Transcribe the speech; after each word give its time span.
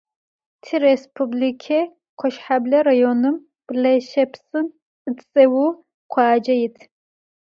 Tirêspublike 0.63 1.77
Koşheble 2.19 2.79
rayonım 2.87 3.37
Blaşepsın 3.67 4.65
ıts'eu 5.09 5.65
khuace 6.11 6.53
yit. 6.61 6.77